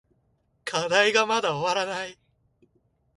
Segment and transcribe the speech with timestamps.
[0.65, 2.17] 課題がまだ終わらない。